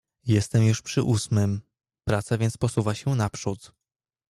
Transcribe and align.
"Jestem 0.25 0.65
już 0.67 0.81
przy 0.81 1.03
ósmym, 1.03 1.61
praca 2.07 2.37
więc 2.37 2.57
posuwa 2.57 2.95
się 2.95 3.15
naprzód." 3.15 3.71